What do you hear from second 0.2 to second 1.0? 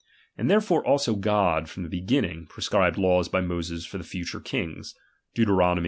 And therefore I